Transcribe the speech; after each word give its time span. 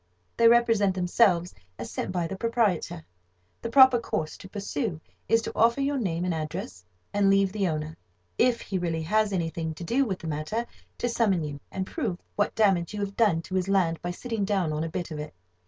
They 0.35 0.47
represent 0.47 0.95
themselves 0.95 1.53
as 1.77 1.91
sent 1.91 2.11
by 2.11 2.25
the 2.25 2.35
proprietor. 2.35 3.05
The 3.61 3.69
proper 3.69 3.99
course 3.99 4.35
to 4.37 4.49
pursue 4.49 4.99
is 5.29 5.43
to 5.43 5.55
offer 5.55 5.79
your 5.79 5.99
name 5.99 6.25
and 6.25 6.33
address, 6.33 6.83
and 7.13 7.29
leave 7.29 7.51
the 7.51 7.67
owner, 7.67 7.95
if 8.35 8.61
he 8.61 8.79
really 8.79 9.03
has 9.03 9.31
anything 9.31 9.75
to 9.75 9.83
do 9.83 10.03
with 10.03 10.17
the 10.17 10.27
matter, 10.27 10.65
to 10.97 11.07
summon 11.07 11.43
you, 11.43 11.59
and 11.71 11.85
prove 11.85 12.17
what 12.35 12.55
damage 12.55 12.95
you 12.95 12.99
have 13.01 13.15
done 13.15 13.43
to 13.43 13.53
his 13.53 13.69
land 13.69 14.01
by 14.01 14.09
sitting 14.09 14.43
down 14.43 14.73
on 14.73 14.83
a 14.83 14.89
bit 14.89 15.11
of 15.11 15.19
it. 15.19 15.35